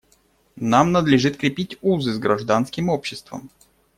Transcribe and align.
Нам 0.55 0.91
надлежит 0.93 1.37
крепить 1.37 1.77
узы 1.83 2.11
с 2.11 2.17
гражданским 2.17 2.89
обществом. 2.89 3.51